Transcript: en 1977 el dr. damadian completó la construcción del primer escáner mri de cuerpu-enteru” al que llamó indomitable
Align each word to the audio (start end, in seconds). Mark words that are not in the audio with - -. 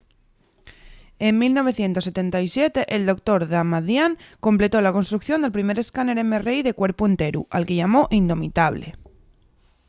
en 1.25 1.33
1977 1.39 2.85
el 2.95 3.05
dr. 3.05 3.39
damadian 3.51 4.17
completó 4.45 4.81
la 4.81 4.93
construcción 4.97 5.41
del 5.43 5.51
primer 5.57 5.77
escáner 5.83 6.17
mri 6.29 6.59
de 6.63 6.73
cuerpu-enteru” 6.79 7.41
al 7.55 7.65
que 7.67 7.75
llamó 7.79 8.01
indomitable 8.21 8.87